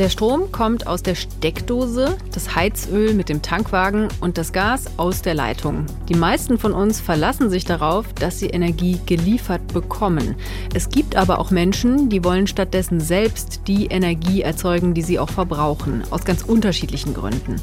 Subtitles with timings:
[0.00, 5.20] Der Strom kommt aus der Steckdose, das Heizöl mit dem Tankwagen und das Gas aus
[5.20, 5.84] der Leitung.
[6.08, 10.36] Die meisten von uns verlassen sich darauf, dass sie Energie geliefert bekommen.
[10.72, 15.28] Es gibt aber auch Menschen, die wollen stattdessen selbst die Energie erzeugen, die sie auch
[15.28, 17.56] verbrauchen, aus ganz unterschiedlichen Gründen.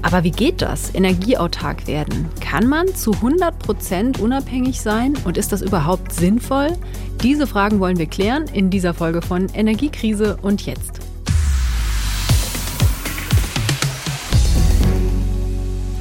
[0.00, 0.94] Aber wie geht das?
[0.94, 2.28] Energieautark werden?
[2.40, 5.14] Kann man zu 100 Prozent unabhängig sein?
[5.24, 6.68] Und ist das überhaupt sinnvoll?
[7.24, 11.00] Diese Fragen wollen wir klären in dieser Folge von Energiekrise und jetzt.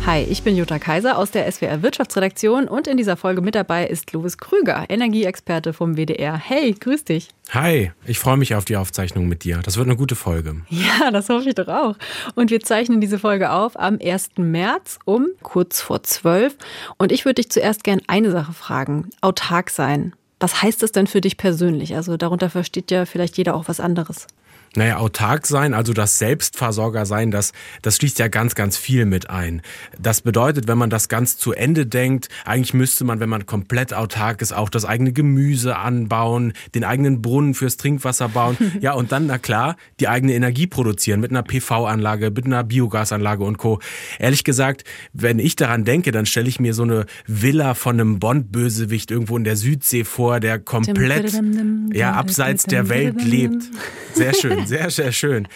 [0.05, 3.87] Hi, ich bin Jutta Kaiser aus der SWR Wirtschaftsredaktion und in dieser Folge mit dabei
[3.87, 6.37] ist Louis Krüger, Energieexperte vom WDR.
[6.37, 7.29] Hey, grüß dich.
[7.51, 9.61] Hi, ich freue mich auf die Aufzeichnung mit dir.
[9.63, 10.57] Das wird eine gute Folge.
[10.67, 11.95] Ja, das hoffe ich doch auch.
[12.35, 14.31] Und wir zeichnen diese Folge auf am 1.
[14.35, 16.57] März um kurz vor 12.
[16.97, 19.09] Und ich würde dich zuerst gern eine Sache fragen.
[19.21, 20.13] Autark sein.
[20.41, 21.95] Was heißt das denn für dich persönlich?
[21.95, 24.27] Also darunter versteht ja vielleicht jeder auch was anderes.
[24.75, 27.51] Naja, autark sein, also das Selbstversorger sein, das,
[27.83, 29.61] das schließt ja ganz, ganz viel mit ein.
[29.99, 33.93] Das bedeutet, wenn man das ganz zu Ende denkt, eigentlich müsste man, wenn man komplett
[33.93, 38.57] autark ist, auch das eigene Gemüse anbauen, den eigenen Brunnen fürs Trinkwasser bauen.
[38.81, 43.43] ja, und dann, na klar, die eigene Energie produzieren mit einer PV-Anlage, mit einer Biogasanlage
[43.43, 43.79] und Co.
[44.17, 48.17] Ehrlich gesagt, wenn ich daran denke, dann stelle ich mir so eine Villa von einem
[48.17, 51.31] Bond-Bösewicht irgendwo in der Südsee vor, der komplett,
[51.93, 53.63] ja, abseits der Welt lebt.
[54.13, 55.47] Sehr schön sehr, sehr schön.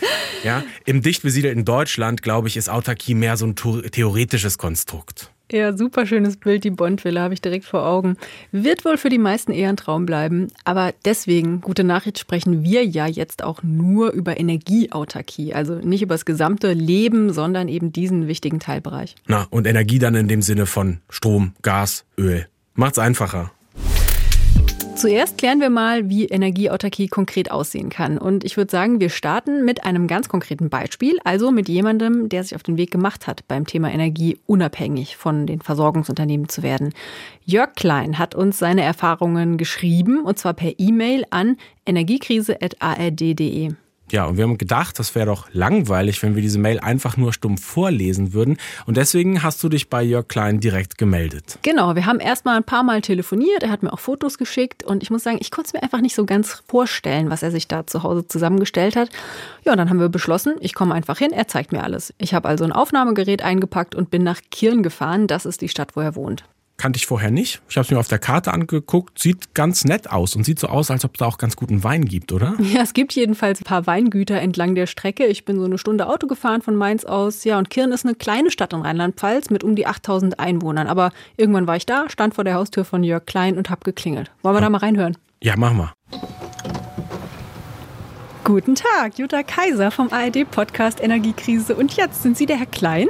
[0.44, 5.32] Ja, Im dicht besiedelten Deutschland, glaube ich, ist Autarkie mehr so ein theoretisches Konstrukt.
[5.50, 8.18] Ja, super schönes Bild, die Bondvilla habe ich direkt vor Augen.
[8.52, 10.48] Wird wohl für die meisten eher ein Traum bleiben.
[10.66, 15.54] Aber deswegen, gute Nachricht, sprechen wir ja jetzt auch nur über Energieautarkie.
[15.54, 19.16] Also nicht über das gesamte Leben, sondern eben diesen wichtigen Teilbereich.
[19.26, 22.48] Na, und Energie dann in dem Sinne von Strom, Gas, Öl.
[22.74, 23.52] Macht's einfacher.
[24.98, 28.18] Zuerst klären wir mal, wie Energieautarkie konkret aussehen kann.
[28.18, 32.44] Und ich würde sagen, wir starten mit einem ganz konkreten Beispiel, also mit jemandem, der
[32.44, 36.96] sich auf den Weg gemacht hat, beim Thema Energie unabhängig von den Versorgungsunternehmen zu werden.
[37.46, 43.74] Jörg Klein hat uns seine Erfahrungen geschrieben, und zwar per E-Mail an energiekrise.ard.de.
[44.12, 47.34] Ja, und wir haben gedacht, das wäre doch langweilig, wenn wir diese Mail einfach nur
[47.34, 48.58] stumm vorlesen würden.
[48.86, 51.60] Und deswegen hast du dich bei Jörg Klein direkt gemeldet.
[51.62, 53.64] Genau, wir haben erstmal ein paar Mal telefoniert.
[53.64, 54.84] Er hat mir auch Fotos geschickt.
[54.84, 57.52] Und ich muss sagen, ich konnte es mir einfach nicht so ganz vorstellen, was er
[57.52, 59.10] sich da zu Hause zusammengestellt hat.
[59.66, 62.14] Ja, und dann haben wir beschlossen, ich komme einfach hin, er zeigt mir alles.
[62.18, 65.28] Ich habe also ein Aufnahmegerät eingepackt und bin nach Kirn gefahren.
[65.28, 66.46] Das ist die Stadt, wo er wohnt
[66.78, 67.62] kannte ich vorher nicht.
[67.70, 69.20] Ich habe es mir auf der Karte angeguckt.
[69.20, 71.84] Sieht ganz nett aus und sieht so aus, als ob es da auch ganz guten
[71.84, 72.54] Wein gibt, oder?
[72.68, 75.26] Ja, es gibt jedenfalls ein paar Weingüter entlang der Strecke.
[75.26, 77.44] Ich bin so eine Stunde Auto gefahren von Mainz aus.
[77.44, 80.88] Ja, und Kirn ist eine kleine Stadt in Rheinland-Pfalz mit um die 8000 Einwohnern.
[80.88, 84.30] Aber irgendwann war ich da, stand vor der Haustür von Jörg Klein und habe geklingelt.
[84.44, 84.66] Wollen wir ja.
[84.66, 85.18] da mal reinhören?
[85.42, 85.94] Ja, mach mal.
[88.44, 91.76] Guten Tag, Jutta Kaiser vom ARD-Podcast Energiekrise.
[91.76, 93.08] Und jetzt sind Sie der Herr Klein?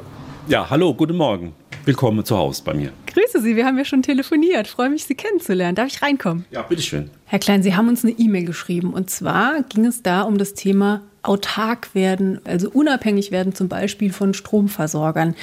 [0.47, 1.53] Ja, hallo, guten Morgen.
[1.87, 2.91] Willkommen zu Hause bei mir.
[3.05, 4.67] Grüße Sie, wir haben ja schon telefoniert.
[4.67, 5.73] Freue mich, Sie kennenzulernen.
[5.73, 6.43] Darf ich reinkommen?
[6.51, 7.09] Ja, bitteschön.
[7.23, 8.93] Herr Klein, Sie haben uns eine E-Mail geschrieben.
[8.93, 14.11] Und zwar ging es da um das Thema autark werden, also unabhängig werden zum Beispiel
[14.11, 15.33] von Stromversorgern.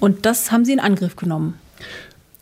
[0.00, 1.60] Und das haben Sie in Angriff genommen.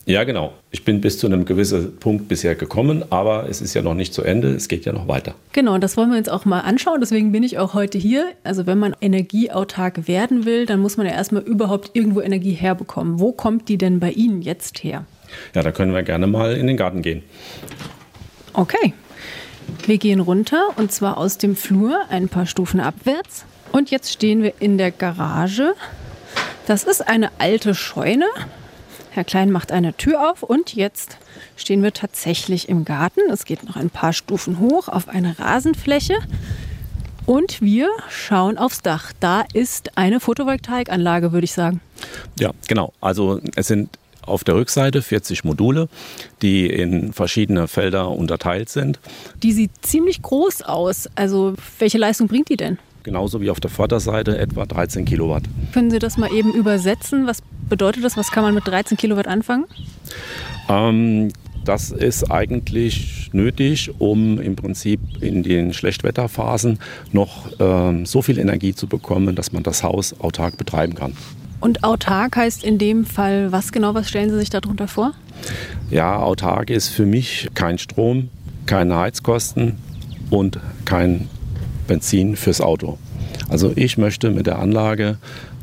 [0.04, 0.52] Ja, genau.
[0.72, 4.12] Ich bin bis zu einem gewissen Punkt bisher gekommen, aber es ist ja noch nicht
[4.12, 5.34] zu Ende, es geht ja noch weiter.
[5.52, 8.32] Genau, das wollen wir uns auch mal anschauen, deswegen bin ich auch heute hier.
[8.42, 13.20] Also wenn man energieautark werden will, dann muss man ja erstmal überhaupt irgendwo Energie herbekommen.
[13.20, 15.04] Wo kommt die denn bei Ihnen jetzt her?
[15.54, 17.22] Ja, da können wir gerne mal in den Garten gehen.
[18.54, 18.92] Okay.
[19.86, 23.44] Wir gehen runter und zwar aus dem Flur ein paar Stufen abwärts.
[23.70, 25.74] Und jetzt stehen wir in der Garage.
[26.66, 28.26] Das ist eine alte Scheune.
[29.14, 31.18] Herr Klein macht eine Tür auf und jetzt
[31.56, 33.20] stehen wir tatsächlich im Garten.
[33.30, 36.14] Es geht noch ein paar Stufen hoch auf eine Rasenfläche.
[37.26, 39.12] Und wir schauen aufs Dach.
[39.20, 41.82] Da ist eine Photovoltaikanlage, würde ich sagen.
[42.40, 42.94] Ja, genau.
[43.02, 43.90] Also es sind
[44.22, 45.90] auf der Rückseite 40 Module,
[46.40, 48.98] die in verschiedene Felder unterteilt sind.
[49.42, 51.06] Die sieht ziemlich groß aus.
[51.16, 52.78] Also welche Leistung bringt die denn?
[53.02, 55.44] Genauso wie auf der Vorderseite etwa 13 Kilowatt.
[55.72, 57.26] Können Sie das mal eben übersetzen?
[57.26, 58.16] Was bedeutet das?
[58.16, 59.64] Was kann man mit 13 Kilowatt anfangen?
[60.68, 61.32] Ähm,
[61.64, 66.78] das ist eigentlich nötig, um im Prinzip in den Schlechtwetterphasen
[67.12, 71.14] noch ähm, so viel Energie zu bekommen, dass man das Haus autark betreiben kann.
[71.60, 73.94] Und autark heißt in dem Fall was genau?
[73.94, 75.12] Was stellen Sie sich darunter vor?
[75.90, 78.30] Ja, autark ist für mich kein Strom,
[78.66, 79.76] keine Heizkosten
[80.30, 81.28] und kein
[81.92, 82.96] Benzin fürs Auto.
[83.50, 85.18] Also ich möchte mit der Anlage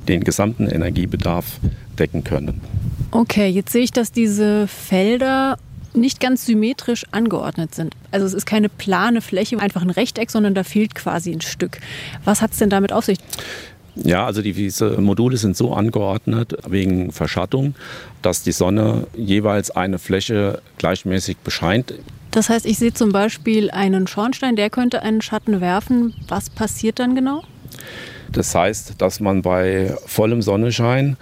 [0.08, 1.60] den gesamten Energiebedarf
[1.98, 2.62] decken können.
[3.10, 5.58] Okay, jetzt sehe ich, dass diese Felder
[5.96, 7.96] nicht ganz symmetrisch angeordnet sind.
[8.12, 11.80] Also es ist keine plane Fläche, einfach ein Rechteck, sondern da fehlt quasi ein Stück.
[12.26, 13.18] Was hat es denn damit auf sich?
[13.96, 17.74] Ja, also diese Module sind so angeordnet wegen Verschattung,
[18.22, 21.96] dass die Sonne jeweils eine Fläche gleichmäßig bescheint.
[22.32, 26.14] Das heißt, ich sehe zum Beispiel einen Schornstein, der könnte einen Schatten werfen.
[26.28, 27.44] Was passiert dann genau?
[28.32, 31.18] Das heißt, dass man bei vollem Sonnenschein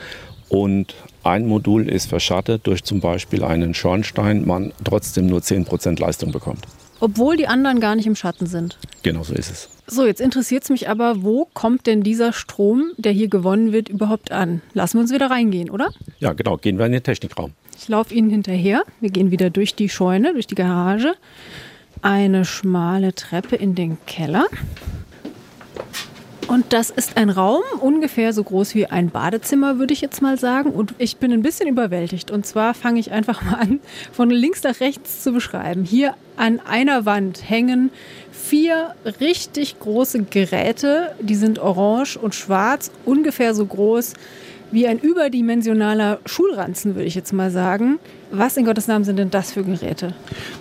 [0.49, 6.31] und ein Modul ist verschattet durch zum Beispiel einen Schornstein, man trotzdem nur 10% Leistung
[6.31, 6.65] bekommt.
[6.99, 8.77] Obwohl die anderen gar nicht im Schatten sind.
[9.03, 9.69] Genau so ist es.
[9.87, 13.87] So, jetzt interessiert es mich aber, wo kommt denn dieser Strom, der hier gewonnen wird,
[13.87, 14.61] überhaupt an?
[14.73, 15.91] Lassen wir uns wieder reingehen, oder?
[16.19, 16.57] Ja, genau.
[16.57, 17.53] Gehen wir in den Technikraum.
[17.77, 18.83] Ich laufe Ihnen hinterher.
[18.99, 21.13] Wir gehen wieder durch die Scheune, durch die Garage.
[22.01, 24.45] Eine schmale Treppe in den Keller.
[26.47, 30.39] Und das ist ein Raum, ungefähr so groß wie ein Badezimmer, würde ich jetzt mal
[30.39, 30.71] sagen.
[30.71, 32.31] Und ich bin ein bisschen überwältigt.
[32.31, 33.79] Und zwar fange ich einfach mal an,
[34.13, 35.83] von links nach rechts zu beschreiben.
[35.83, 37.91] Hier an einer Wand hängen
[38.31, 41.13] vier richtig große Geräte.
[41.19, 44.13] Die sind orange und schwarz, ungefähr so groß
[44.71, 47.99] wie ein überdimensionaler Schulranzen, würde ich jetzt mal sagen.
[48.31, 50.13] Was in Gottes Namen sind denn das für Geräte?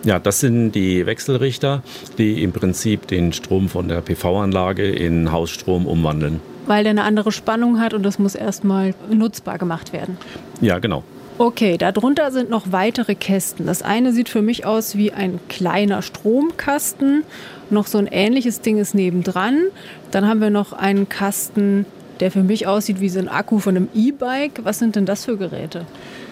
[0.04, 1.82] Ja, das sind die Wechselrichter,
[2.18, 6.40] die im Prinzip den Strom von der PV-Anlage in Hausstrom umwandeln.
[6.66, 10.16] Weil der eine andere Spannung hat und das muss erstmal nutzbar gemacht werden.
[10.60, 11.02] Ja, genau.
[11.38, 13.66] Okay, darunter sind noch weitere Kästen.
[13.66, 17.24] Das eine sieht für mich aus wie ein kleiner Stromkasten.
[17.68, 19.64] Noch so ein ähnliches Ding ist nebendran.
[20.12, 21.84] Dann haben wir noch einen Kasten,
[22.20, 24.60] der für mich aussieht wie so ein Akku von einem E-Bike.
[24.64, 25.86] Was sind denn das für Geräte?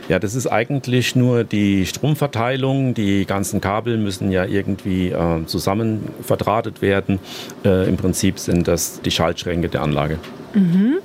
[0.09, 2.93] Ja, das ist eigentlich nur die Stromverteilung.
[2.93, 7.19] Die ganzen Kabel müssen ja irgendwie äh, zusammen verdrahtet werden.
[7.65, 10.19] Äh, Im Prinzip sind das die Schaltschränke der Anlage.
[10.53, 10.99] Mhm.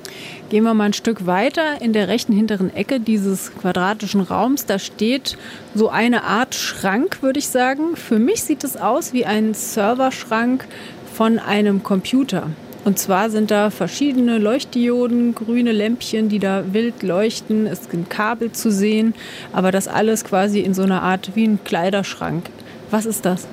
[0.50, 1.80] Gehen wir mal ein Stück weiter.
[1.80, 5.38] In der rechten hinteren Ecke dieses quadratischen Raums, da steht
[5.74, 7.96] so eine Art Schrank, würde ich sagen.
[7.96, 10.66] Für mich sieht es aus wie ein Serverschrank
[11.14, 12.48] von einem Computer.
[12.84, 17.66] Und zwar sind da verschiedene Leuchtdioden, grüne Lämpchen, die da wild leuchten.
[17.66, 19.14] Es sind Kabel zu sehen,
[19.52, 22.48] aber das alles quasi in so einer Art wie ein Kleiderschrank.
[22.90, 23.46] Was ist das?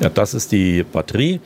[0.00, 1.40] Ja, das ist die Batterie.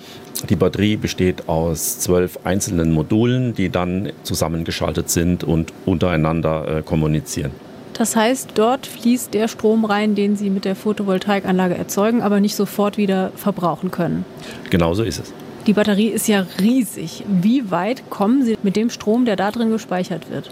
[0.49, 7.51] Die Batterie besteht aus zwölf einzelnen Modulen, die dann zusammengeschaltet sind und untereinander äh, kommunizieren.
[7.95, 12.55] Das heißt, dort fließt der Strom rein, den Sie mit der Photovoltaikanlage erzeugen, aber nicht
[12.55, 14.25] sofort wieder verbrauchen können.
[14.71, 15.33] Genau so ist es.
[15.69, 17.25] Die Batterie ist ja riesig.
[17.29, 20.51] Wie weit kommen Sie mit dem Strom, der da drin gespeichert wird?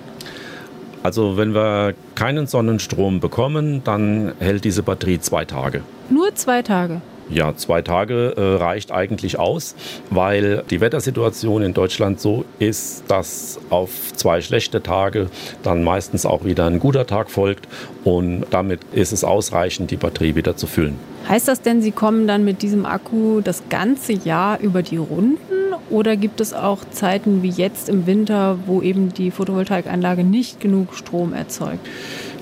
[1.02, 5.80] Also wenn wir keinen Sonnenstrom bekommen, dann hält diese Batterie zwei Tage.
[6.10, 7.00] Nur zwei Tage.
[7.28, 9.74] Ja, zwei Tage äh, reicht eigentlich aus,
[10.10, 15.28] weil die Wettersituation in Deutschland so ist, dass auf zwei schlechte Tage
[15.62, 17.66] dann meistens auch wieder ein guter Tag folgt
[18.04, 20.98] und damit ist es ausreichend, die Batterie wieder zu füllen.
[21.28, 25.74] Heißt das denn, Sie kommen dann mit diesem Akku das ganze Jahr über die Runden
[25.90, 30.94] oder gibt es auch Zeiten wie jetzt im Winter, wo eben die Photovoltaikanlage nicht genug
[30.94, 31.86] Strom erzeugt?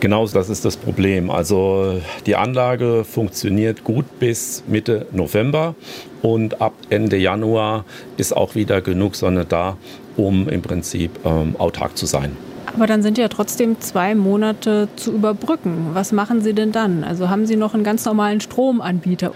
[0.05, 1.31] Genau das ist das Problem.
[1.31, 5.75] Also die Anlage funktioniert gut bis Mitte November
[6.21, 7.87] und ab Ende Januar
[8.19, 9.79] ist auch wieder genug Sonne da,
[10.19, 12.37] um im Prinzip ähm, autark zu sein.
[12.67, 15.93] Aber dann sind ja trotzdem zwei Monate zu überbrücken.
[15.95, 17.03] Was machen Sie denn dann?
[17.03, 19.33] Also haben Sie noch einen ganz normalen Stromanbieter?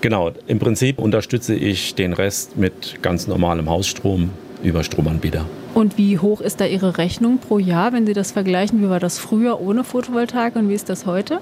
[0.00, 4.30] Genau, im Prinzip unterstütze ich den Rest mit ganz normalem Hausstrom
[4.64, 5.46] über Stromanbieter.
[5.80, 8.82] Und wie hoch ist da Ihre Rechnung pro Jahr, wenn Sie das vergleichen?
[8.82, 11.40] Wie war das früher ohne Photovoltaik und wie ist das heute?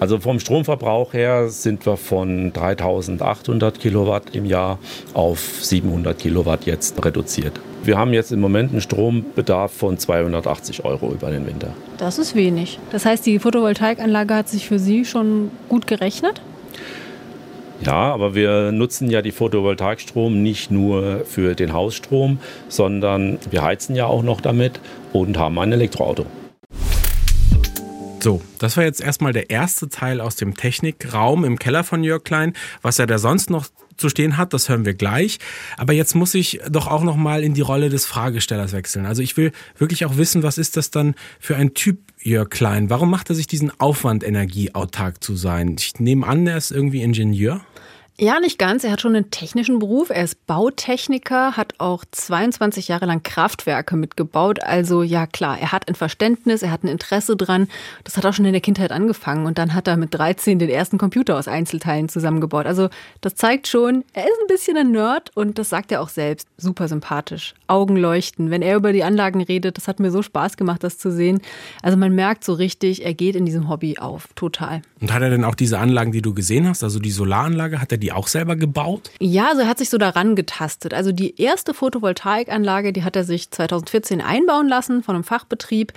[0.00, 4.80] Also vom Stromverbrauch her sind wir von 3800 Kilowatt im Jahr
[5.14, 7.60] auf 700 Kilowatt jetzt reduziert.
[7.84, 11.68] Wir haben jetzt im Moment einen Strombedarf von 280 Euro über den Winter.
[11.96, 12.80] Das ist wenig.
[12.90, 16.40] Das heißt, die Photovoltaikanlage hat sich für Sie schon gut gerechnet?
[17.82, 23.96] Ja, aber wir nutzen ja die Photovoltaikstrom nicht nur für den Hausstrom, sondern wir heizen
[23.96, 24.80] ja auch noch damit
[25.12, 26.26] und haben ein Elektroauto.
[28.22, 32.22] So, das war jetzt erstmal der erste Teil aus dem Technikraum im Keller von Jörg
[32.22, 32.52] Klein.
[32.82, 33.66] Was er da sonst noch
[34.00, 35.38] zu stehen hat, das hören wir gleich.
[35.76, 39.06] Aber jetzt muss ich doch auch noch mal in die Rolle des Fragestellers wechseln.
[39.06, 42.90] Also ich will wirklich auch wissen, was ist das dann für ein Typ Jörg Klein?
[42.90, 45.76] Warum macht er sich diesen Aufwand, energieautark zu sein?
[45.78, 47.60] Ich nehme an, er ist irgendwie Ingenieur.
[48.22, 48.84] Ja, nicht ganz.
[48.84, 50.10] Er hat schon einen technischen Beruf.
[50.10, 54.62] Er ist Bautechniker, hat auch 22 Jahre lang Kraftwerke mitgebaut.
[54.62, 57.66] Also ja, klar, er hat ein Verständnis, er hat ein Interesse dran.
[58.04, 59.46] Das hat auch schon in der Kindheit angefangen.
[59.46, 62.66] Und dann hat er mit 13 den ersten Computer aus Einzelteilen zusammengebaut.
[62.66, 62.90] Also
[63.22, 66.46] das zeigt schon, er ist ein bisschen ein Nerd und das sagt er auch selbst.
[66.58, 67.54] Super sympathisch.
[67.68, 68.50] Augen leuchten.
[68.50, 71.40] Wenn er über die Anlagen redet, das hat mir so Spaß gemacht, das zu sehen.
[71.80, 74.28] Also man merkt so richtig, er geht in diesem Hobby auf.
[74.34, 74.82] Total.
[75.00, 77.90] Und hat er denn auch diese Anlagen, die du gesehen hast, also die Solaranlage, hat
[77.90, 79.10] er die auch selber gebaut?
[79.18, 80.92] Ja, also er hat sich so daran getastet.
[80.92, 85.94] Also die erste Photovoltaikanlage, die hat er sich 2014 einbauen lassen von einem Fachbetrieb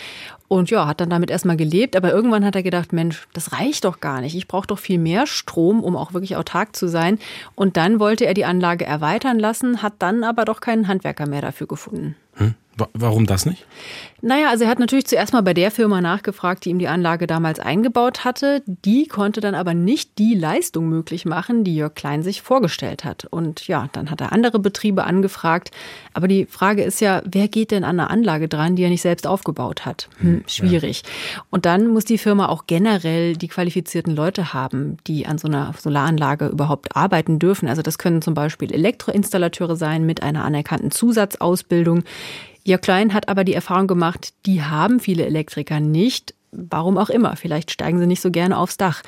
[0.47, 1.97] und ja, hat dann damit erstmal gelebt.
[1.97, 4.35] Aber irgendwann hat er gedacht, Mensch, das reicht doch gar nicht.
[4.35, 7.19] Ich brauche doch viel mehr Strom, um auch wirklich autark zu sein.
[7.55, 11.41] Und dann wollte er die Anlage erweitern lassen, hat dann aber doch keinen Handwerker mehr
[11.41, 12.15] dafür gefunden.
[12.35, 12.55] Hm?
[12.93, 13.65] Warum das nicht?
[14.25, 17.27] Naja, also er hat natürlich zuerst mal bei der Firma nachgefragt, die ihm die Anlage
[17.27, 18.63] damals eingebaut hatte.
[18.65, 23.25] Die konnte dann aber nicht die Leistung möglich machen, die Jörg Klein sich vorgestellt hat.
[23.25, 25.71] Und ja, dann hat er andere Betriebe angefragt.
[26.13, 29.01] Aber die Frage ist ja, wer geht denn an eine Anlage dran, die er nicht
[29.01, 30.07] selbst aufgebaut hat?
[30.19, 31.03] Hm, hm schwierig.
[31.49, 35.73] Und dann muss die Firma auch generell die qualifizierten Leute haben, die an so einer
[35.77, 37.67] Solaranlage überhaupt arbeiten dürfen.
[37.67, 42.05] Also das können zum Beispiel Elektroinstallateure sein mit einer anerkannten Zusatzausbildung.
[42.65, 44.12] Ihr Klein hat aber die Erfahrung gemacht,
[44.45, 46.33] die haben viele Elektriker nicht.
[46.51, 47.35] Warum auch immer.
[47.35, 49.01] Vielleicht steigen sie nicht so gerne aufs Dach.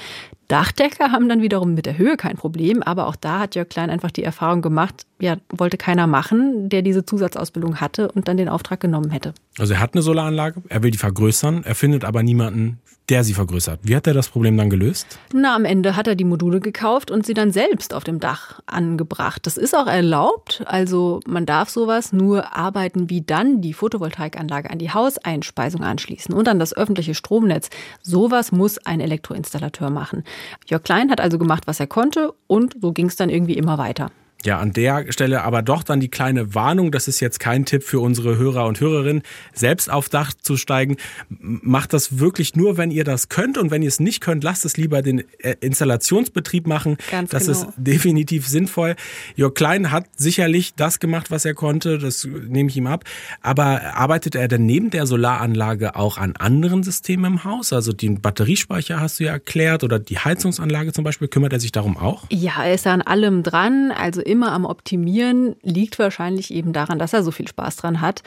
[0.48, 3.90] Dachdecker haben dann wiederum mit der Höhe kein Problem, aber auch da hat Jörg Klein
[3.90, 8.50] einfach die Erfahrung gemacht, ja, wollte keiner machen, der diese Zusatzausbildung hatte und dann den
[8.50, 9.34] Auftrag genommen hätte.
[9.58, 13.34] Also er hat eine Solaranlage, er will die vergrößern, er findet aber niemanden, der sie
[13.34, 13.82] vergrößert.
[13.84, 15.20] Wie hat er das Problem dann gelöst?
[15.32, 18.62] Na, am Ende hat er die Module gekauft und sie dann selbst auf dem Dach
[18.66, 19.46] angebracht.
[19.46, 24.80] Das ist auch erlaubt, also man darf sowas nur arbeiten, wie dann die Photovoltaikanlage an
[24.80, 27.70] die Hauseinspeisung anschließen und an das öffentliche Stromnetz.
[28.02, 30.24] Sowas muss ein Elektroinstallateur machen.
[30.68, 33.78] Jörg Klein hat also gemacht, was er konnte und so ging es dann irgendwie immer
[33.78, 34.12] weiter.
[34.46, 37.82] Ja, an der Stelle aber doch dann die kleine Warnung, das ist jetzt kein Tipp
[37.82, 39.24] für unsere Hörer und Hörerinnen,
[39.54, 40.98] selbst auf Dach zu steigen.
[41.40, 44.64] Macht das wirklich nur, wenn ihr das könnt und wenn ihr es nicht könnt, lasst
[44.64, 46.98] es lieber den äh, Installationsbetrieb machen.
[47.10, 47.60] Ganz das genau.
[47.60, 48.96] ist definitiv sinnvoll.
[49.36, 53.04] Jörg Klein hat sicherlich das gemacht, was er konnte, das nehme ich ihm ab.
[53.42, 57.74] Aber arbeitet er denn neben der Solaranlage auch an anderen Systemen im Haus?
[57.74, 61.72] Also den Batteriespeicher hast du ja erklärt oder die Heizungsanlage zum Beispiel, kümmert er sich
[61.72, 62.26] darum auch?
[62.30, 63.92] Ja, er ist an allem dran.
[63.92, 68.22] Also immer am Optimieren liegt wahrscheinlich eben daran, dass er so viel Spaß dran hat,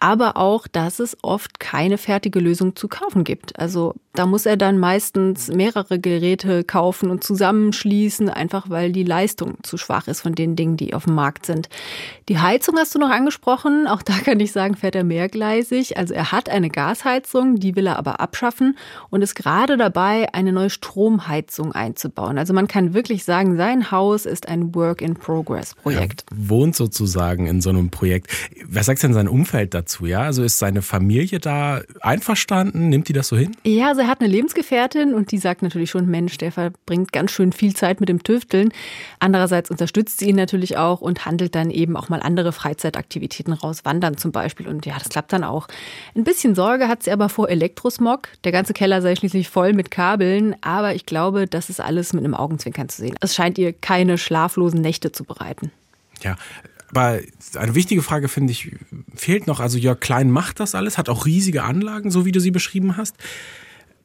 [0.00, 3.56] aber auch, dass es oft keine fertige Lösung zu kaufen gibt.
[3.60, 9.54] Also da muss er dann meistens mehrere Geräte kaufen und zusammenschließen, einfach weil die Leistung
[9.62, 11.68] zu schwach ist von den Dingen, die auf dem Markt sind.
[12.28, 13.86] Die Heizung hast du noch angesprochen.
[13.86, 15.96] Auch da kann ich sagen, fährt er mehrgleisig.
[15.96, 18.76] Also er hat eine Gasheizung, die will er aber abschaffen
[19.10, 22.36] und ist gerade dabei, eine neue Stromheizung einzubauen.
[22.36, 25.51] Also man kann wirklich sagen, sein Haus ist ein Work in Progress.
[25.52, 26.24] Progress-Projekt.
[26.30, 28.28] Er wohnt sozusagen in so einem Projekt.
[28.66, 30.06] Was sagt denn sein Umfeld dazu?
[30.06, 32.88] Ja, also ist seine Familie da einverstanden?
[32.88, 33.56] Nimmt die das so hin?
[33.64, 37.30] Ja, also er hat eine Lebensgefährtin und die sagt natürlich schon, Mensch, der verbringt ganz
[37.30, 38.72] schön viel Zeit mit dem Tüfteln.
[39.18, 43.84] Andererseits unterstützt sie ihn natürlich auch und handelt dann eben auch mal andere Freizeitaktivitäten raus,
[43.84, 44.68] wandern zum Beispiel.
[44.68, 45.68] Und ja, das klappt dann auch.
[46.14, 48.28] Ein bisschen Sorge hat sie aber vor Elektrosmog.
[48.44, 52.24] Der ganze Keller sei schließlich voll mit Kabeln, aber ich glaube, das ist alles mit
[52.24, 53.14] einem Augenzwinkern zu sehen.
[53.20, 55.70] Es scheint ihr keine schlaflosen Nächte zu bereiten vorbereiten.
[56.22, 56.36] Ja,
[56.90, 57.20] aber
[57.56, 58.76] eine wichtige Frage finde ich
[59.14, 59.60] fehlt noch.
[59.60, 62.96] Also Jörg Klein macht das alles, hat auch riesige Anlagen, so wie du sie beschrieben
[62.96, 63.16] hast.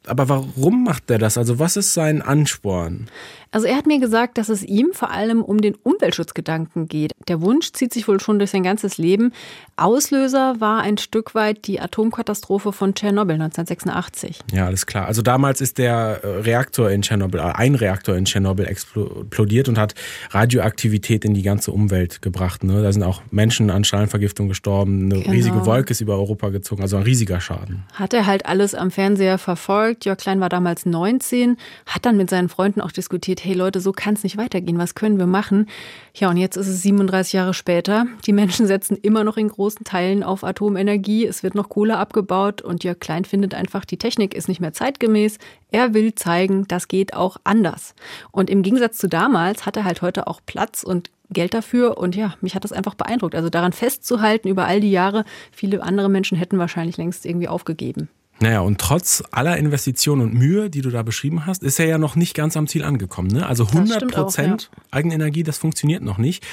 [0.06, 1.36] Aber warum macht er das?
[1.36, 3.10] Also was ist sein Ansporn?
[3.50, 7.12] Also er hat mir gesagt, dass es ihm vor allem um den Umweltschutzgedanken geht.
[7.28, 9.32] Der Wunsch zieht sich wohl schon durch sein ganzes Leben.
[9.76, 14.40] Auslöser war ein Stück weit die Atomkatastrophe von Tschernobyl 1986.
[14.52, 15.06] Ja, alles klar.
[15.06, 19.78] Also damals ist der äh, Reaktor in Tschernobyl, äh, ein Reaktor in Tschernobyl explodiert und
[19.78, 19.94] hat
[20.30, 22.64] Radioaktivität in die ganze Umwelt gebracht.
[22.64, 22.82] Ne?
[22.82, 25.04] Da sind auch Menschen an Strahlenvergiftung gestorben.
[25.04, 25.30] Eine genau.
[25.30, 26.82] riesige Wolke ist über Europa gezogen.
[26.82, 27.84] Also ein riesiger Schaden.
[27.94, 30.04] Hat er halt alles am Fernseher verfolgt.
[30.04, 33.80] Jörg Klein war damals 19, hat dann mit seinen Freunden auch diskutiert, geht, hey Leute,
[33.80, 35.66] so kann es nicht weitergehen, was können wir machen?
[36.14, 38.06] Ja, und jetzt ist es 37 Jahre später.
[38.26, 42.62] Die Menschen setzen immer noch in großen Teilen auf Atomenergie, es wird noch Kohle abgebaut
[42.62, 45.38] und Jörg Klein findet einfach, die Technik ist nicht mehr zeitgemäß.
[45.70, 47.94] Er will zeigen, das geht auch anders.
[48.30, 52.16] Und im Gegensatz zu damals hat er halt heute auch Platz und Geld dafür und
[52.16, 53.34] ja, mich hat das einfach beeindruckt.
[53.34, 58.08] Also daran festzuhalten über all die Jahre, viele andere Menschen hätten wahrscheinlich längst irgendwie aufgegeben.
[58.40, 61.98] Naja, und trotz aller Investitionen und Mühe, die du da beschrieben hast, ist er ja
[61.98, 63.28] noch nicht ganz am Ziel angekommen.
[63.28, 63.46] Ne?
[63.46, 64.82] Also 100 Prozent ja.
[64.92, 66.46] Eigenenergie, das funktioniert noch nicht.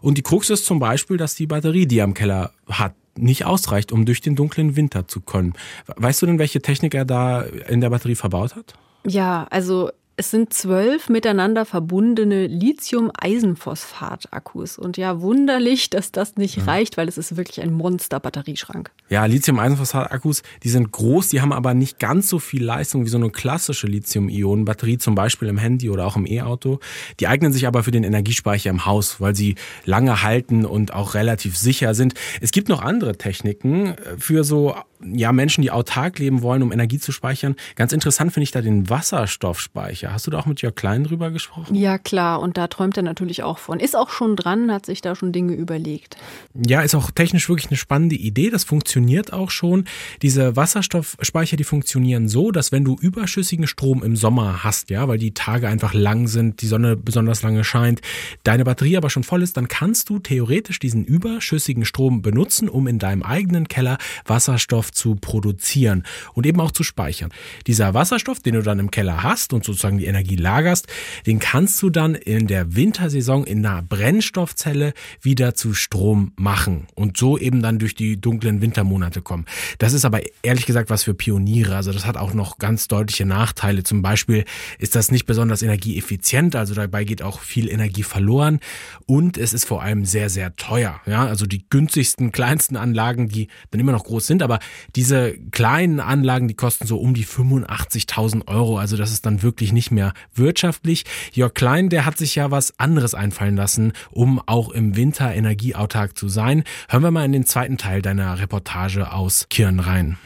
[0.00, 3.44] Und die Krux ist zum Beispiel, dass die Batterie, die er im Keller hat, nicht
[3.44, 5.54] ausreicht, um durch den dunklen Winter zu können.
[5.96, 8.74] Weißt du denn, welche Technik er da in der Batterie verbaut hat?
[9.06, 14.78] Ja, also Es sind zwölf miteinander verbundene Lithium-Eisenphosphat-Akkus.
[14.78, 16.64] Und ja, wunderlich, dass das nicht ja.
[16.64, 18.92] reicht, weil es ist wirklich ein Monster-Batterieschrank.
[19.08, 23.16] Ja, Lithium-Eisenphosphat-Akkus, die sind groß, die haben aber nicht ganz so viel Leistung wie so
[23.16, 26.78] eine klassische Lithium-Ionen-Batterie, zum Beispiel im Handy oder auch im E-Auto.
[27.18, 31.14] Die eignen sich aber für den Energiespeicher im Haus, weil sie lange halten und auch
[31.14, 32.14] relativ sicher sind.
[32.40, 34.76] Es gibt noch andere Techniken äh, für so
[35.12, 37.56] ja, Menschen, die autark leben wollen, um Energie zu speichern.
[37.76, 40.12] Ganz interessant finde ich da den Wasserstoffspeicher.
[40.12, 41.74] Hast du da auch mit Jörg Klein drüber gesprochen?
[41.74, 42.40] Ja, klar.
[42.40, 43.80] Und da träumt er natürlich auch von.
[43.80, 46.16] Ist auch schon dran, hat sich da schon Dinge überlegt.
[46.54, 48.50] Ja, ist auch technisch wirklich eine spannende Idee.
[48.50, 49.84] Das funktioniert auch schon.
[50.22, 55.18] Diese Wasserstoffspeicher, die funktionieren so, dass wenn du überschüssigen Strom im Sommer hast, ja, weil
[55.18, 58.00] die Tage einfach lang sind, die Sonne besonders lange scheint,
[58.44, 62.86] deine Batterie aber schon voll ist, dann kannst du theoretisch diesen überschüssigen Strom benutzen, um
[62.86, 67.30] in deinem eigenen Keller Wasserstoff zu produzieren und eben auch zu speichern.
[67.66, 70.86] Dieser Wasserstoff, den du dann im Keller hast und sozusagen die Energie lagerst,
[71.26, 77.16] den kannst du dann in der Wintersaison in einer Brennstoffzelle wieder zu Strom machen und
[77.16, 79.44] so eben dann durch die dunklen Wintermonate kommen.
[79.78, 81.76] Das ist aber ehrlich gesagt was für Pioniere.
[81.76, 83.82] Also das hat auch noch ganz deutliche Nachteile.
[83.82, 84.44] Zum Beispiel
[84.78, 88.60] ist das nicht besonders energieeffizient, also dabei geht auch viel Energie verloren
[89.06, 91.00] und es ist vor allem sehr, sehr teuer.
[91.06, 94.58] Ja, also die günstigsten, kleinsten Anlagen, die dann immer noch groß sind, aber
[94.96, 98.78] diese kleinen Anlagen, die kosten so um die 85.000 Euro.
[98.78, 101.04] Also das ist dann wirklich nicht mehr wirtschaftlich.
[101.32, 106.16] Jörg Klein, der hat sich ja was anderes einfallen lassen, um auch im Winter energieautark
[106.16, 106.64] zu sein.
[106.88, 110.18] Hören wir mal in den zweiten Teil deiner Reportage aus Kirn rein.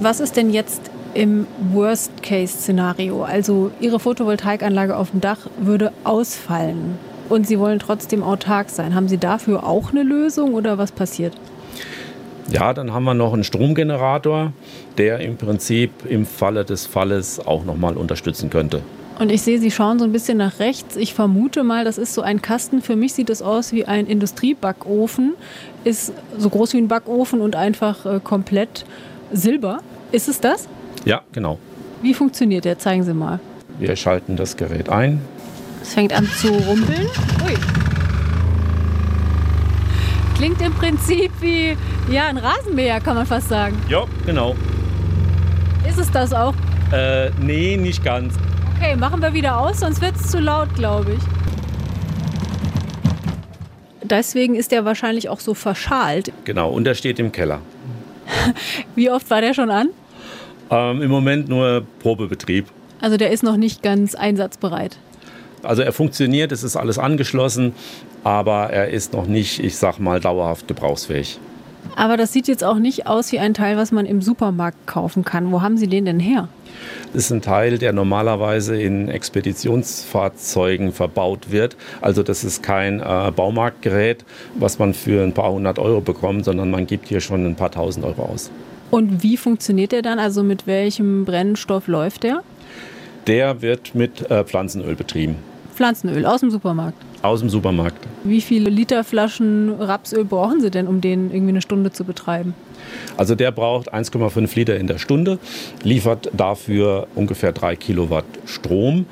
[0.00, 3.24] Was ist denn jetzt im Worst-Case-Szenario?
[3.24, 8.94] Also Ihre Photovoltaikanlage auf dem Dach würde ausfallen und Sie wollen trotzdem autark sein.
[8.94, 11.34] Haben Sie dafür auch eine Lösung oder was passiert?
[12.50, 14.52] Ja, dann haben wir noch einen Stromgenerator,
[14.98, 18.82] der im Prinzip im Falle des Falles auch nochmal unterstützen könnte.
[19.18, 20.96] Und ich sehe, Sie schauen so ein bisschen nach rechts.
[20.96, 22.82] Ich vermute mal, das ist so ein Kasten.
[22.82, 25.34] Für mich sieht es aus wie ein Industriebackofen.
[25.84, 28.84] Ist so groß wie ein Backofen und einfach äh, komplett
[29.32, 29.78] Silber.
[30.12, 30.68] Ist es das?
[31.06, 31.58] Ja, genau.
[32.02, 32.78] Wie funktioniert der?
[32.78, 33.40] Zeigen Sie mal.
[33.78, 35.20] Wir schalten das Gerät ein.
[35.82, 37.06] Es fängt an zu rumpeln.
[37.46, 37.85] Ui.
[40.36, 41.76] Klingt im Prinzip wie
[42.12, 43.80] ja, ein Rasenmäher, kann man fast sagen.
[43.88, 44.54] Ja, genau.
[45.88, 46.52] Ist es das auch?
[46.92, 48.34] Äh, nee, nicht ganz.
[48.76, 51.22] Okay, machen wir wieder aus, sonst wird es zu laut, glaube ich.
[54.02, 56.30] Deswegen ist der wahrscheinlich auch so verschalt.
[56.44, 57.62] Genau, und der steht im Keller.
[58.94, 59.88] Wie oft war der schon an?
[60.70, 62.66] Ähm, Im Moment nur Probebetrieb.
[63.00, 64.98] Also der ist noch nicht ganz einsatzbereit.
[65.66, 67.74] Also er funktioniert, es ist alles angeschlossen,
[68.24, 71.38] aber er ist noch nicht, ich sag mal, dauerhaft gebrauchsfähig.
[71.94, 75.24] Aber das sieht jetzt auch nicht aus wie ein Teil, was man im Supermarkt kaufen
[75.24, 75.52] kann.
[75.52, 76.48] Wo haben Sie den denn her?
[77.12, 81.76] Das ist ein Teil, der normalerweise in Expeditionsfahrzeugen verbaut wird.
[82.00, 84.24] Also das ist kein äh, Baumarktgerät,
[84.56, 87.70] was man für ein paar hundert Euro bekommt, sondern man gibt hier schon ein paar
[87.70, 88.50] tausend Euro aus.
[88.90, 90.18] Und wie funktioniert der dann?
[90.18, 92.42] Also mit welchem Brennstoff läuft der?
[93.26, 95.36] Der wird mit äh, Pflanzenöl betrieben.
[95.76, 96.98] Pflanzenöl aus dem Supermarkt?
[97.22, 97.98] Aus dem Supermarkt.
[98.24, 102.54] Wie viele Liter Flaschen Rapsöl brauchen Sie denn, um den irgendwie eine Stunde zu betreiben?
[103.16, 105.38] Also der braucht 1,5 Liter in der Stunde,
[105.82, 109.06] liefert dafür ungefähr 3 Kilowatt Strom.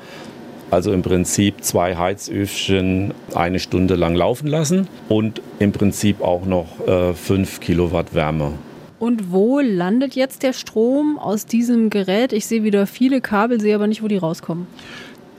[0.71, 6.65] Also im Prinzip zwei Heizöfchen eine Stunde lang laufen lassen und im Prinzip auch noch
[6.87, 8.53] äh, 5 Kilowatt Wärme.
[8.97, 12.33] Und wo landet jetzt der Strom aus diesem Gerät?
[12.33, 14.67] Ich sehe wieder viele Kabel, sehe aber nicht, wo die rauskommen.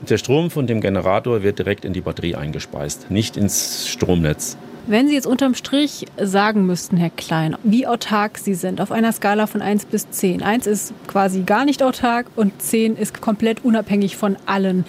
[0.01, 4.55] Der Strom von dem Generator wird direkt in die Batterie eingespeist, nicht ins Stromnetz.
[4.85, 9.11] Wenn Sie jetzt unterm Strich sagen müssten, Herr Klein, wie autark Sie sind, auf einer
[9.11, 10.43] Skala von 1 bis 10.
[10.43, 14.85] 1 ist quasi gar nicht autark und 10 ist komplett unabhängig von allen.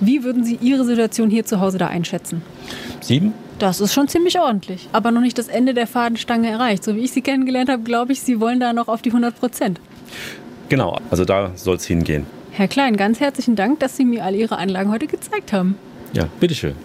[0.00, 2.40] Wie würden Sie Ihre Situation hier zu Hause da einschätzen?
[3.00, 3.34] 7.
[3.58, 6.84] Das ist schon ziemlich ordentlich, aber noch nicht das Ende der Fadenstange erreicht.
[6.84, 9.38] So wie ich Sie kennengelernt habe, glaube ich, Sie wollen da noch auf die 100
[9.38, 9.80] Prozent.
[10.68, 12.26] Genau, also da soll es hingehen.
[12.56, 15.76] Herr Klein, ganz herzlichen Dank, dass Sie mir all Ihre Anlagen heute gezeigt haben.
[16.12, 16.76] Ja, bitteschön.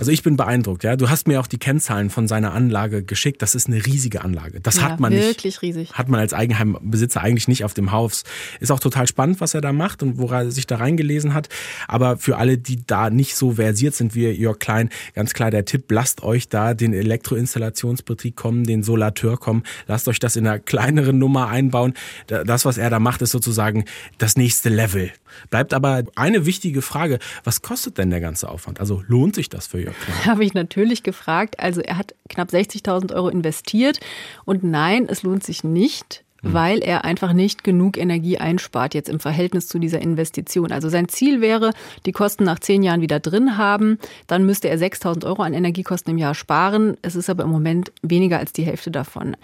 [0.00, 0.96] Also ich bin beeindruckt, ja.
[0.96, 3.42] Du hast mir auch die Kennzahlen von seiner Anlage geschickt.
[3.42, 4.58] Das ist eine riesige Anlage.
[4.58, 5.36] Das ja, hat man wirklich nicht.
[5.36, 5.92] Wirklich riesig.
[5.92, 8.24] Hat man als Eigenheimbesitzer eigentlich nicht auf dem Haus.
[8.60, 11.50] Ist auch total spannend, was er da macht und woran er sich da reingelesen hat.
[11.86, 15.66] Aber für alle, die da nicht so versiert sind wie Jörg Klein, ganz klar der
[15.66, 19.64] Tipp, lasst euch da den Elektroinstallationsbetrieb kommen, den Solateur kommen.
[19.86, 21.92] Lasst euch das in einer kleineren Nummer einbauen.
[22.26, 23.84] Das, was er da macht, ist sozusagen
[24.16, 25.10] das nächste Level.
[25.50, 27.18] Bleibt aber eine wichtige Frage.
[27.44, 28.80] Was kostet denn der ganze Aufwand?
[28.80, 29.89] Also lohnt sich das für Jörg?
[30.26, 31.58] Habe ich natürlich gefragt.
[31.60, 34.00] Also er hat knapp 60.000 Euro investiert
[34.44, 36.24] und nein, es lohnt sich nicht.
[36.42, 36.54] mhm.
[36.54, 40.72] weil er einfach nicht genug Energie einspart jetzt im Verhältnis zu dieser Investition.
[40.72, 41.72] Also sein Ziel wäre,
[42.06, 43.98] die Kosten nach zehn Jahren wieder drin haben.
[44.26, 46.96] Dann müsste er 6000 Euro an Energiekosten im Jahr sparen.
[47.02, 49.36] Es ist aber im Moment weniger als die Hälfte davon.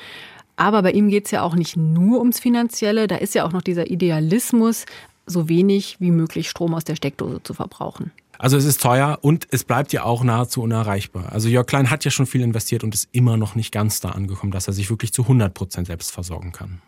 [0.56, 3.52] Aber bei ihm geht es ja auch nicht nur ums Finanzielle, da ist ja auch
[3.52, 4.86] noch dieser Idealismus,
[5.26, 8.10] so wenig wie möglich Strom aus der Steckdose zu verbrauchen.
[8.38, 11.32] Also es ist teuer und es bleibt ja auch nahezu unerreichbar.
[11.32, 14.10] Also Jörg Klein hat ja schon viel investiert und ist immer noch nicht ganz da
[14.10, 16.82] angekommen, dass er sich wirklich zu 100 Prozent selbst versorgen kann.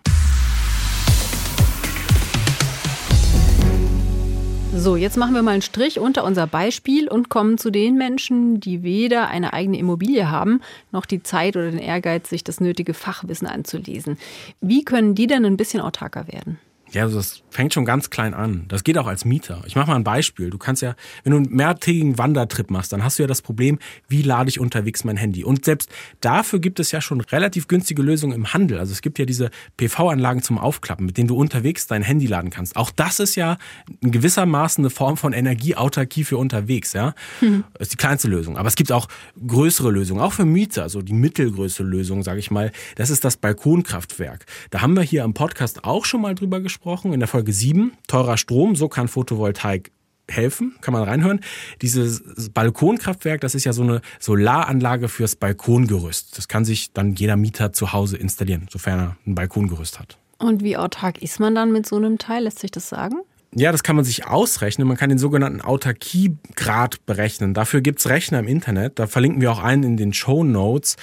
[4.75, 8.61] So, jetzt machen wir mal einen Strich unter unser Beispiel und kommen zu den Menschen,
[8.61, 10.61] die weder eine eigene Immobilie haben,
[10.93, 14.19] noch die Zeit oder den Ehrgeiz, sich das nötige Fachwissen anzulesen.
[14.61, 16.59] Wie können die denn ein bisschen autarker werden?
[16.93, 18.65] Ja, also das fängt schon ganz klein an.
[18.69, 19.63] Das geht auch als Mieter.
[19.67, 20.49] Ich mache mal ein Beispiel.
[20.49, 23.79] Du kannst ja, wenn du einen mehrtägigen Wandertrip machst, dann hast du ja das Problem,
[24.09, 25.45] wie lade ich unterwegs mein Handy?
[25.45, 28.79] Und selbst dafür gibt es ja schon relativ günstige Lösungen im Handel.
[28.79, 32.51] Also es gibt ja diese PV-Anlagen zum Aufklappen, mit denen du unterwegs dein Handy laden
[32.51, 32.77] kannst.
[32.77, 33.59] Auch das ist ja
[34.01, 37.15] in gewissermaßen eine Form von Energieautarkie für unterwegs, ja.
[37.41, 38.57] Das ist die kleinste Lösung.
[38.57, 39.09] Aber es gibt auch
[39.47, 42.73] größere Lösungen, auch für Mieter, also die mittelgrößte Lösung, sage ich mal.
[42.97, 44.47] Das ist das Balkonkraftwerk.
[44.71, 47.53] Da haben wir hier am Podcast auch schon mal drüber gesprochen gesprochen in der Folge
[47.53, 47.93] 7.
[48.07, 49.91] Teurer Strom, so kann Photovoltaik
[50.31, 51.41] helfen, kann man reinhören.
[51.83, 56.39] Dieses Balkonkraftwerk, das ist ja so eine Solaranlage fürs Balkongerüst.
[56.39, 60.19] Das kann sich dann jeder Mieter zu Hause installieren, sofern er ein Balkongerüst hat.
[60.39, 62.45] Und wie autark ist man dann mit so einem Teil?
[62.45, 63.17] Lässt sich das sagen?
[63.55, 64.87] Ja, das kann man sich ausrechnen.
[64.87, 67.55] Man kann den sogenannten Autarkiegrad berechnen.
[67.55, 68.99] Dafür gibt's Rechner im Internet.
[68.99, 70.97] Da verlinken wir auch einen in den Show Notes.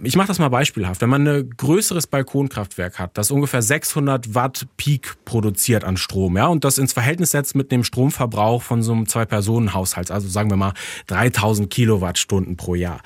[0.00, 1.00] Ich mache das mal beispielhaft.
[1.00, 6.46] Wenn man ein größeres Balkonkraftwerk hat, das ungefähr 600 Watt Peak produziert an Strom, ja,
[6.46, 10.56] und das ins Verhältnis setzt mit dem Stromverbrauch von so einem Zwei-Personen-Haushalt, also sagen wir
[10.56, 10.74] mal
[11.08, 13.00] 3000 Kilowattstunden pro Jahr,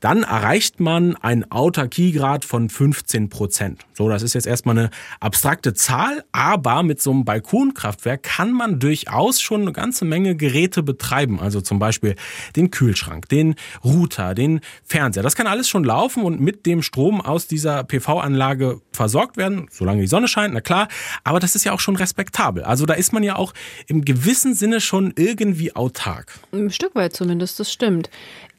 [0.00, 3.84] dann erreicht man einen Autarkiegrad von 15 Prozent.
[3.92, 8.78] So, das ist jetzt erstmal eine abstrakte Zahl, aber mit so einem Balkonkraftwerk kann man
[8.78, 11.40] durchaus schon eine ganze Menge Geräte betreiben.
[11.40, 12.14] Also zum Beispiel
[12.54, 15.24] den Kühlschrank, den Router, den Fernseher.
[15.24, 20.02] Das kann alles schon laufen und mit dem Strom aus dieser PV-Anlage versorgt werden, solange
[20.02, 20.86] die Sonne scheint, na klar.
[21.24, 22.62] Aber das ist ja auch schon respektabel.
[22.62, 23.52] Also da ist man ja auch
[23.88, 26.38] im gewissen Sinne schon irgendwie autark.
[26.52, 28.10] Ein Stück weit zumindest, das stimmt.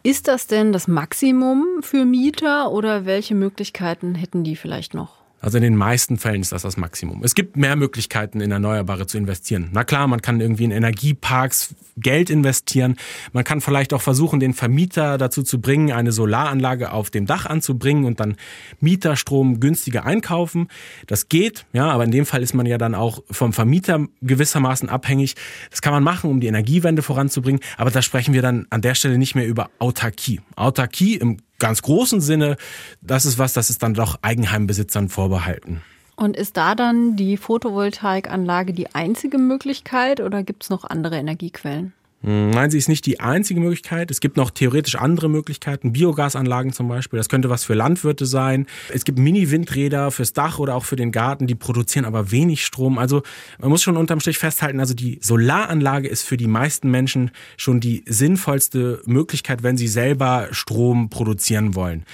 [0.04, 5.21] Ist das denn das Maximum für Mieter oder welche Möglichkeiten hätten die vielleicht noch?
[5.41, 7.23] Also in den meisten Fällen ist das das Maximum.
[7.23, 9.69] Es gibt mehr Möglichkeiten, in Erneuerbare zu investieren.
[9.73, 12.95] Na klar, man kann irgendwie in Energieparks Geld investieren.
[13.34, 17.47] Man kann vielleicht auch versuchen, den Vermieter dazu zu bringen, eine Solaranlage auf dem Dach
[17.47, 18.36] anzubringen und dann
[18.80, 20.67] Mieterstrom günstiger einkaufen.
[21.08, 24.89] Das geht, ja, aber in dem Fall ist man ja dann auch vom Vermieter gewissermaßen
[24.89, 25.36] abhängig.
[25.71, 27.62] Das kann man machen, um die Energiewende voranzubringen.
[27.77, 30.41] Aber da sprechen wir dann an der Stelle nicht mehr über Autarkie.
[30.56, 32.58] Autarkie im ganz großen Sinne,
[33.00, 35.82] das ist was, das ist dann doch Eigenheimbesitzern vorbehalten.
[36.17, 41.93] Und ist da dann die Photovoltaikanlage die einzige Möglichkeit oder gibt es noch andere Energiequellen?
[42.24, 44.12] Hm, nein, sie ist nicht die einzige Möglichkeit.
[44.12, 47.18] Es gibt noch theoretisch andere Möglichkeiten, Biogasanlagen zum Beispiel.
[47.18, 48.68] Das könnte was für Landwirte sein.
[48.94, 53.00] Es gibt Mini-Windräder fürs Dach oder auch für den Garten, die produzieren aber wenig Strom.
[53.00, 53.24] Also
[53.60, 57.80] man muss schon unterm Strich festhalten, also die Solaranlage ist für die meisten Menschen schon
[57.80, 62.06] die sinnvollste Möglichkeit, wenn sie selber Strom produzieren wollen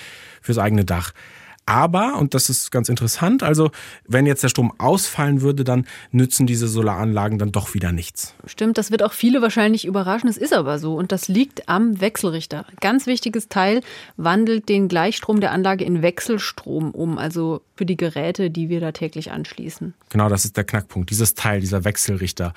[0.41, 1.12] fürs eigene Dach.
[1.67, 3.71] Aber, und das ist ganz interessant, also
[4.08, 8.36] wenn jetzt der Strom ausfallen würde, dann nützen diese Solaranlagen dann doch wieder nichts.
[8.45, 10.30] Stimmt, das wird auch viele wahrscheinlich überraschen.
[10.30, 12.65] Es ist aber so und das liegt am Wechselrichter.
[12.80, 13.82] Ganz wichtiges Teil
[14.15, 18.93] wandelt den Gleichstrom der Anlage in Wechselstrom um, also für die Geräte, die wir da
[18.93, 19.93] täglich anschließen.
[20.10, 21.10] Genau, das ist der Knackpunkt.
[21.10, 22.53] Dieses Teil, dieser Wechselrichter,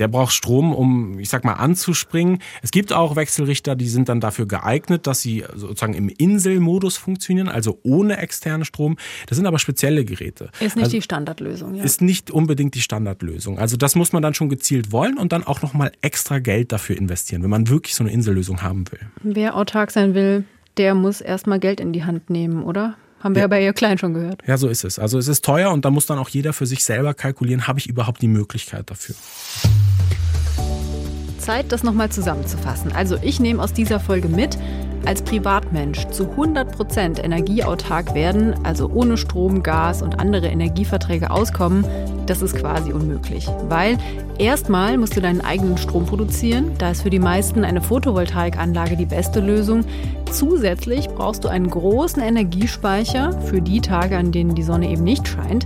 [0.00, 2.42] der braucht Strom, um, ich sag mal, anzuspringen.
[2.60, 7.48] Es gibt auch Wechselrichter, die sind dann dafür geeignet, dass sie sozusagen im Inselmodus funktionieren,
[7.48, 8.96] also ohne externe externen Strom.
[9.26, 10.50] Das sind aber spezielle Geräte.
[10.60, 11.84] Ist nicht also, die Standardlösung, ja.
[11.84, 13.58] Ist nicht unbedingt die Standardlösung.
[13.58, 16.96] Also das muss man dann schon gezielt wollen und dann auch nochmal extra Geld dafür
[16.96, 19.00] investieren, wenn man wirklich so eine Insellösung haben will.
[19.22, 20.44] Wer autark sein will,
[20.76, 22.96] der muss erstmal Geld in die Hand nehmen, oder?
[23.20, 23.48] Haben wir ja.
[23.48, 24.42] bei ihr klein schon gehört.
[24.46, 24.98] Ja, so ist es.
[24.98, 27.80] Also es ist teuer und da muss dann auch jeder für sich selber kalkulieren, habe
[27.80, 29.16] ich überhaupt die Möglichkeit dafür.
[31.38, 32.92] Zeit, das nochmal zusammenzufassen.
[32.92, 34.56] Also ich nehme aus dieser Folge mit,
[35.06, 41.84] als Privatmensch zu 100% energieautark werden, also ohne Strom, Gas und andere Energieverträge auskommen,
[42.26, 43.48] das ist quasi unmöglich.
[43.68, 43.96] Weil
[44.38, 46.72] erstmal musst du deinen eigenen Strom produzieren.
[46.78, 49.84] Da ist für die meisten eine Photovoltaikanlage die beste Lösung.
[50.30, 55.26] Zusätzlich brauchst du einen großen Energiespeicher für die Tage, an denen die Sonne eben nicht
[55.26, 55.64] scheint.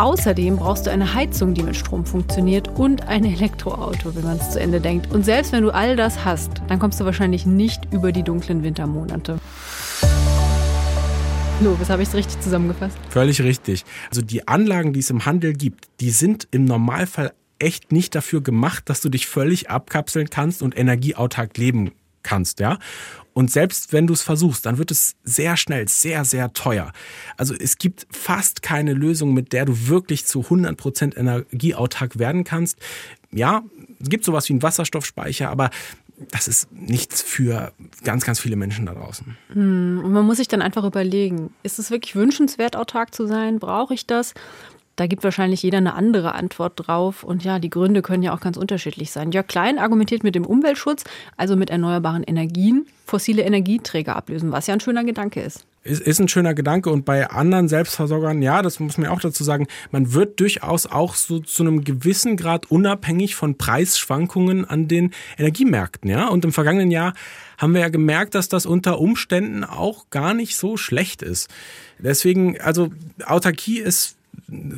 [0.00, 4.52] Außerdem brauchst du eine Heizung, die mit Strom funktioniert und ein Elektroauto, wenn man es
[4.52, 5.12] zu Ende denkt.
[5.12, 8.62] Und selbst wenn du all das hast, dann kommst du wahrscheinlich nicht über die dunklen
[8.62, 9.38] Wintermonate.
[11.60, 12.96] Lovis, habe ich es richtig zusammengefasst?
[13.10, 13.84] Völlig richtig.
[14.08, 18.40] Also die Anlagen, die es im Handel gibt, die sind im Normalfall echt nicht dafür
[18.40, 21.90] gemacht, dass du dich völlig abkapseln kannst und energieautark leben
[22.22, 22.78] kannst, ja.
[23.32, 26.92] Und selbst wenn du es versuchst, dann wird es sehr schnell sehr, sehr teuer.
[27.36, 32.44] Also es gibt fast keine Lösung, mit der du wirklich zu 100 Prozent energieautark werden
[32.44, 32.78] kannst.
[33.30, 33.62] Ja,
[34.00, 35.70] es gibt sowas wie einen Wasserstoffspeicher, aber
[36.30, 37.72] das ist nichts für
[38.04, 39.36] ganz, ganz viele Menschen da draußen.
[39.52, 43.58] Hm, und man muss sich dann einfach überlegen, ist es wirklich wünschenswert, autark zu sein?
[43.58, 44.34] Brauche ich das?
[45.00, 47.24] Da gibt wahrscheinlich jeder eine andere Antwort drauf.
[47.24, 49.32] Und ja, die Gründe können ja auch ganz unterschiedlich sein.
[49.32, 51.04] Jörg Klein argumentiert mit dem Umweltschutz,
[51.38, 55.64] also mit erneuerbaren Energien, fossile Energieträger ablösen, was ja ein schöner Gedanke ist.
[55.84, 59.42] Ist, ist ein schöner Gedanke und bei anderen Selbstversorgern, ja, das muss man auch dazu
[59.42, 65.12] sagen, man wird durchaus auch so zu einem gewissen Grad unabhängig von Preisschwankungen an den
[65.38, 66.28] Energiemärkten, ja.
[66.28, 67.14] Und im vergangenen Jahr
[67.56, 71.48] haben wir ja gemerkt, dass das unter Umständen auch gar nicht so schlecht ist.
[71.98, 72.90] Deswegen, also
[73.24, 74.19] Autarkie ist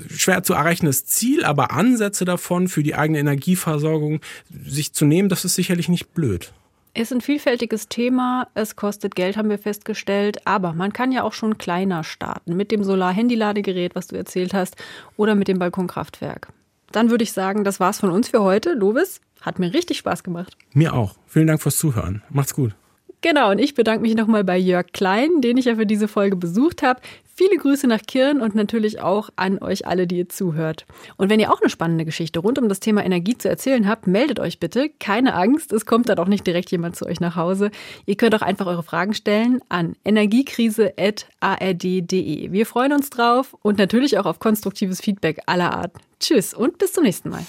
[0.08, 4.20] schwer zu erreichendes Ziel, aber Ansätze davon für die eigene Energieversorgung
[4.66, 6.52] sich zu nehmen, das ist sicherlich nicht blöd.
[6.94, 8.48] Ist ein vielfältiges Thema.
[8.54, 10.46] Es kostet Geld, haben wir festgestellt.
[10.46, 12.54] Aber man kann ja auch schon kleiner starten.
[12.54, 14.76] Mit dem Solar-Handy-Ladegerät, was du erzählt hast,
[15.16, 16.48] oder mit dem Balkonkraftwerk.
[16.90, 18.74] Dann würde ich sagen, das war's von uns für heute.
[18.74, 20.56] Lovis, hat mir richtig Spaß gemacht.
[20.74, 21.16] Mir auch.
[21.26, 22.22] Vielen Dank fürs Zuhören.
[22.28, 22.74] Macht's gut.
[23.22, 26.34] Genau, und ich bedanke mich nochmal bei Jörg Klein, den ich ja für diese Folge
[26.36, 27.00] besucht habe.
[27.34, 30.84] Viele Grüße nach Kirn und natürlich auch an euch alle, die ihr zuhört.
[31.16, 34.06] Und wenn ihr auch eine spannende Geschichte rund um das Thema Energie zu erzählen habt,
[34.06, 34.90] meldet euch bitte.
[34.98, 37.70] Keine Angst, es kommt dann auch nicht direkt jemand zu euch nach Hause.
[38.06, 42.52] Ihr könnt auch einfach eure Fragen stellen an energiekrise.ard.de.
[42.52, 45.92] Wir freuen uns drauf und natürlich auch auf konstruktives Feedback aller Art.
[46.20, 47.46] Tschüss und bis zum nächsten Mal.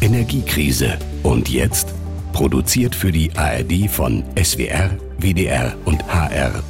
[0.00, 0.98] Energiekrise.
[1.22, 1.94] Und jetzt?
[2.36, 6.62] Produziert für die ARD von SWR, WDR und HR.